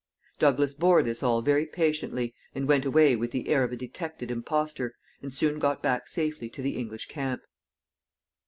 [0.39, 4.31] Douglas bore this all very patiently, and went away with the air of a detected
[4.31, 7.43] impostor, and soon got back safely to the English camp.